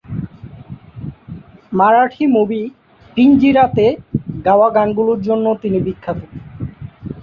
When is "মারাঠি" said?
1.71-2.23